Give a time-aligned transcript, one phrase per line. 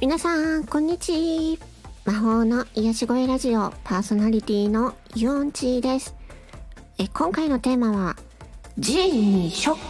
[0.00, 1.58] 皆さん、こんにち
[2.04, 2.12] は。
[2.12, 6.14] 魔法の癒し声ラジオパーソナリティのユオンチーです。
[6.98, 8.16] え今回のテーマは、
[8.78, 9.80] G にショック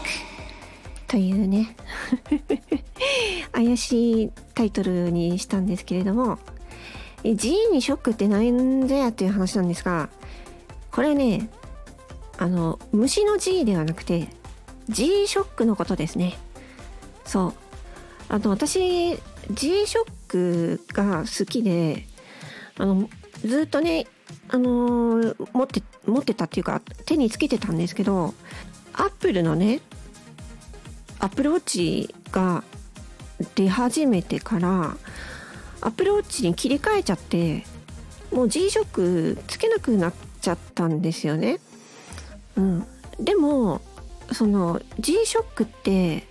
[1.08, 1.76] というね、
[3.52, 6.38] 怪しいタイトルにしたんですけれども、
[7.22, 10.09] え G にショックって何ぞやっていう話なんですが、
[10.90, 11.50] これね、
[12.38, 14.29] あの、虫の G ではなくて、
[14.89, 16.39] G ショックのことですね。
[17.26, 17.54] そう。
[18.31, 19.18] あと私
[19.50, 22.06] G ショックが好きで
[22.76, 23.08] あの
[23.44, 24.06] ずっとね
[24.48, 28.34] あのー持って持ってたっていうか手につけてたんですけど
[28.92, 29.80] アップルのね
[31.18, 32.62] アップルウォッチが
[33.55, 34.97] 出始めてから
[35.80, 37.64] アップルウォッチに切り替えちゃって
[38.33, 41.61] もう G ショックつけなくなっちゃったんですよね。
[42.56, 42.86] うん、
[43.19, 43.80] でも
[44.33, 46.27] その G ショックって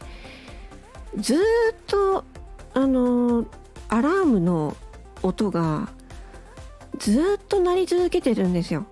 [1.17, 1.37] ずっ
[1.87, 2.23] と
[2.77, 3.47] あの
[3.89, 4.77] アラームの
[5.23, 5.89] 音が
[6.99, 8.85] ずっと鳴り続けてるんですよ。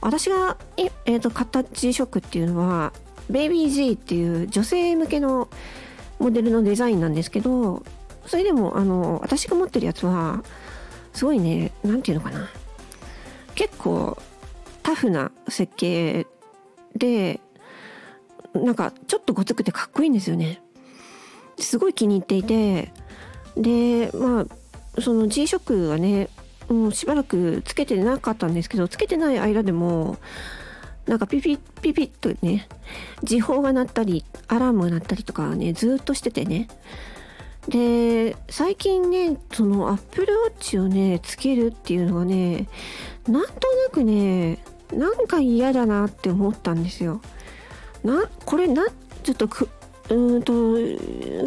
[0.00, 2.94] 私がいえー、と買った G ショックっていうのは
[3.28, 5.50] ベイビー G っていう女性向けの
[6.18, 7.82] モデルのデザインなんですけど
[8.24, 10.42] それでもあの私が持ってるやつは
[11.12, 12.48] すごいね何て言うのかな
[13.54, 14.16] 結構
[14.82, 16.26] タフな設計
[16.96, 17.40] で
[18.54, 20.62] なんかちょっとごつくてかっこいいんですよね。
[21.58, 22.92] すごい気に入っていて
[23.58, 24.46] でま
[24.96, 26.28] あその G ショックはね
[26.68, 30.18] もうしばらくつけてなかったんですけどつけてない間でも
[31.06, 32.68] なんかピピッピピッとね
[33.22, 36.68] 時報が鳴ったりアラームが鳴ったりとかねずっとしててね
[37.68, 42.68] で最近ねそのアップルウォッチをねつけるっていうのがね
[43.26, 44.62] なんとなくね
[44.92, 47.20] なんか嫌だなって思ったんですよ。
[48.04, 48.86] なこれな
[49.22, 49.48] ちょっと
[50.10, 50.52] うーんと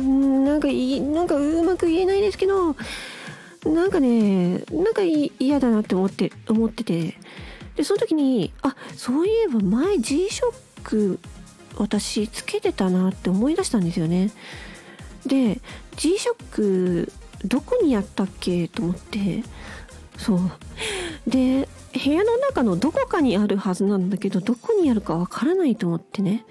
[0.02, 2.76] なんかいいなんかうまく言えないですけど
[3.66, 7.18] なんかねなんか嫌だなって思って思ってて。
[7.75, 10.53] でその時にあそういえば前 G ショッ
[10.84, 11.19] ク
[11.78, 14.30] 私つけてたなって思い出したんですよね。
[15.25, 15.62] で
[15.96, 17.13] G ショック
[17.46, 18.68] どこにやったっけ？
[18.68, 19.44] と思って。
[20.18, 20.40] そう。
[21.25, 26.46] で部屋の中のどこかにあるはずなんだけどどこにあるかわからないと思ってね。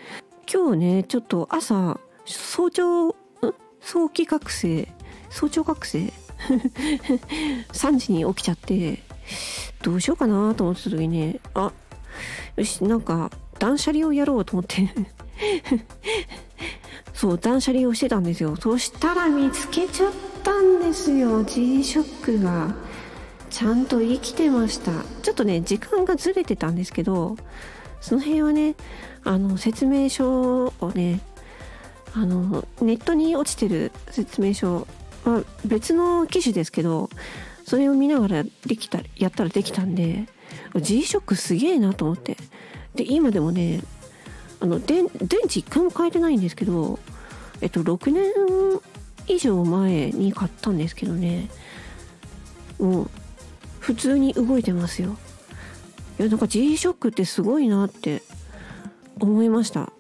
[0.53, 3.15] 今日ねちょっと朝早朝
[3.81, 4.89] 早期覚醒？
[5.31, 6.13] 早朝覚醒？
[7.73, 9.01] 3時に起きちゃって
[9.83, 11.73] どうしようかなと思ってた時にねあ
[12.57, 13.31] よしなんか
[13.61, 14.89] 断捨離をやろうと思って。
[17.15, 18.57] そう断捨離をしてたんですよ。
[18.57, 20.13] そしたら見つけちゃっ
[20.43, 22.75] たんですよ G ショックが。
[23.51, 24.91] ちゃんと生きてました。
[25.23, 27.37] ちょっとね時間がずれてたんですけど
[28.01, 28.75] その辺はね
[29.25, 31.21] あの説明書をね
[32.15, 34.87] あのネットに落ちてる説明書
[35.25, 37.11] は別の機種ですけど
[37.65, 40.27] それを見ながらできたやったらできたんで
[40.75, 42.37] G ショックすげえなと思って。
[42.95, 43.81] で今でもね
[44.61, 46.99] あの電電池一回も変えてないんですけど
[47.61, 48.25] えっと6年
[49.27, 51.49] 以上前に買ったんですけどね
[52.79, 53.11] もう
[53.79, 55.17] 普通に動いてますよ。
[56.21, 58.21] いやなんか G ショックってすごいなって
[59.19, 59.91] 思いました。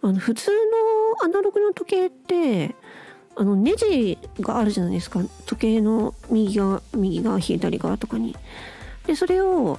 [0.00, 2.74] あの普通のアナログの時計って
[3.36, 5.20] あのネジがあるじゃないですか。
[5.44, 8.34] 時計の右側右側左側とかに。
[9.06, 9.78] でそれを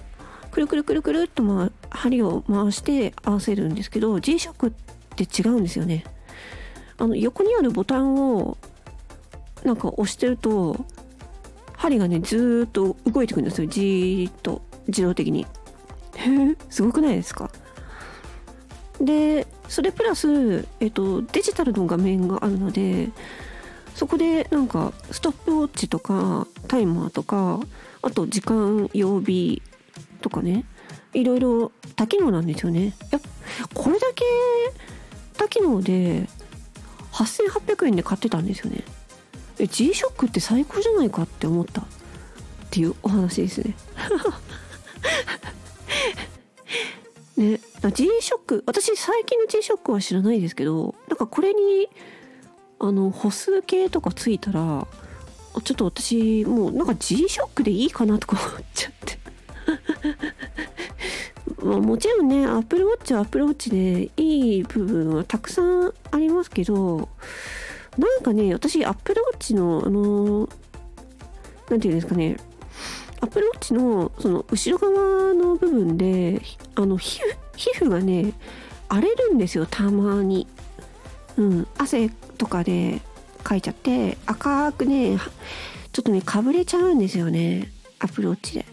[0.51, 4.71] くるくるくるくるっと、まあ、針を回して合わせるんですけど G ショックっ
[5.15, 6.03] て違うんですよね。
[6.99, 8.55] あの横にあるボタンを
[9.63, 10.85] なんか押してると
[11.75, 13.67] 針がねずっと動いてくるんですよ。
[13.67, 15.47] じーっと自動的に。
[16.69, 17.49] すごくないですか？
[19.01, 23.09] でそれプラス、えっと、デジタルの画面があるので
[23.93, 27.59] そこでなんかストップウォッチとかタイマーとか
[28.01, 29.61] あと時間曜日
[30.21, 30.63] とかね
[31.13, 32.93] いろいろ多機能なんですよね。
[33.11, 33.19] や
[33.73, 34.23] これだけ
[35.37, 36.27] 多機能で
[37.11, 38.83] 8800円で買ってたんですよね。
[39.59, 41.85] え G ショックって最高じゃないかって思ったっ
[42.69, 43.75] ていうお話ですね。
[47.37, 47.59] ね
[47.93, 51.87] G ショック私最近の G ショックは知らないですけどなんかこれに
[52.79, 54.87] あの歩数計とかついたら
[55.63, 59.19] ちょっと私もうなんか G ショックでいいかなとか思っちゃって。
[61.63, 67.09] まあもちろんね Apple Watch は Apple Watch でいい部分はたくさんありますけど
[67.97, 70.49] なんかね私 Apple Watch のあの
[71.69, 72.37] 何て言うんですかね
[73.21, 76.41] アプルウォッチのその後ろ側の部分で
[76.75, 77.21] あの皮
[77.77, 78.33] 膚がね
[78.89, 80.47] 荒れるんですよたまに。
[81.37, 83.01] うん、汗とかで
[83.47, 85.17] 書いちゃって赤くね
[85.91, 88.65] ちょっとねかぶれちゃうんですよねアプローチで、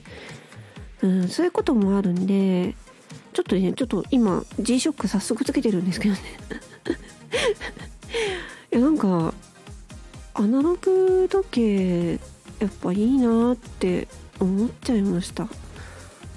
[1.02, 2.74] うん、そういうこともあるんで
[3.32, 6.20] ちょっとねちょっと今 G-SHOCK 早速つけてるんですけどね。
[8.72, 9.34] いやなんか
[10.34, 14.08] アナログ時計やっぱいいなって
[14.42, 15.48] 思っちゃいました。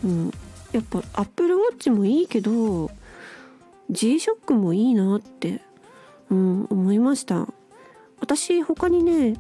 [0.03, 0.31] うん。
[0.71, 2.91] やっぱアップルウォッチもいいけど
[3.89, 5.61] G-SHOCK もいいなって
[6.29, 7.47] うん思いました。
[8.19, 9.39] 私他にね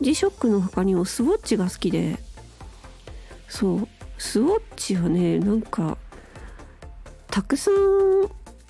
[0.00, 2.18] G-SHOCK の他にもスウォッチが好きで
[3.48, 3.88] そう。
[4.18, 5.98] スウォッチはねなんか
[7.30, 7.74] たくさん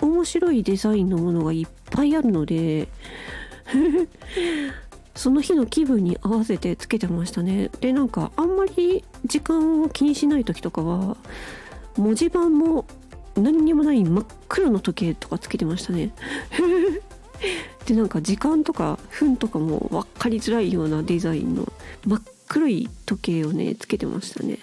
[0.00, 2.88] 面白いデザインのものがいっぱいあるので
[5.15, 7.71] その日の気分に合わせてつけてましたね。
[7.81, 11.17] でなんかあんまり時間を気にしない時とかは
[11.97, 12.85] 文字盤も
[13.37, 16.13] 何にもない真っ黒の時計とかつけてましたね。
[17.87, 21.71] でなんか時間とか分とかも分かりづらいようなデザインの
[22.07, 24.59] 真っ黒い時計をねつけてましたね。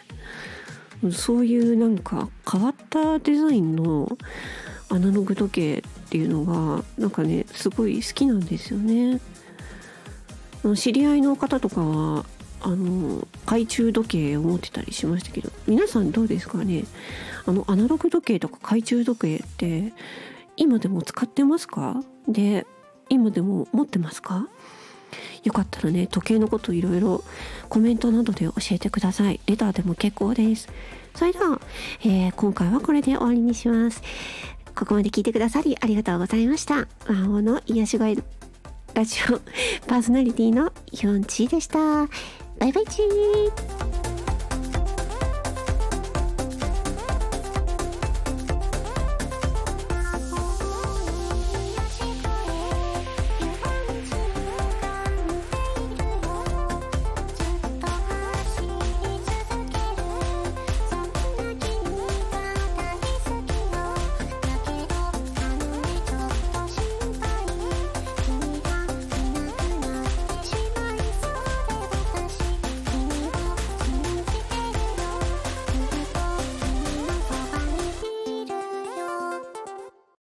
[1.12, 4.18] そういうなんか変わったデザインの
[4.90, 9.20] アナログ時計っていうのがなんかねすごい好きなんですよね。
[10.76, 12.26] 知り合いの方とかは
[12.62, 16.84] あの懐中時計を持ってたりしましたけど皆さんどうですかね？
[17.46, 19.94] あのアナログ時計とか懐中時計って
[20.58, 22.04] 今でも使ってますか？
[22.28, 22.68] で
[23.10, 24.48] 今でも持ってますか？
[25.44, 27.24] よかったらね時計のこといろいろ
[27.68, 29.40] コメントなどで教えてください。
[29.48, 30.70] レターでも結構です。
[31.16, 31.60] それでは、
[32.04, 34.04] えー、今回はこれで終わりにします。
[34.76, 36.88] ここまで聞いてくださりありがとうございました。
[37.08, 38.16] 魔法の癒し声
[38.94, 39.40] ラジオ
[39.88, 40.72] パーソナリティの
[41.02, 41.78] ヨンチーでした。
[42.60, 43.91] バイバイチー。